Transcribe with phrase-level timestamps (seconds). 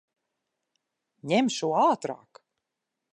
[1.33, 2.43] Ņem šo ātrāk!